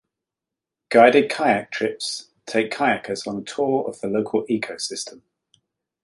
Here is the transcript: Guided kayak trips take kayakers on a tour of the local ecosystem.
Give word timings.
Guided 0.89 1.25
kayak 1.29 1.69
trips 1.71 2.31
take 2.47 2.71
kayakers 2.71 3.27
on 3.27 3.37
a 3.37 3.43
tour 3.43 3.87
of 3.87 4.01
the 4.01 4.07
local 4.07 4.47
ecosystem. 4.47 5.21